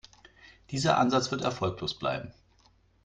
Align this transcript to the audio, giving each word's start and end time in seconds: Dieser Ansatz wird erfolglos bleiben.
Dieser 0.71 0.97
Ansatz 0.97 1.29
wird 1.29 1.43
erfolglos 1.43 1.93
bleiben. 1.99 2.33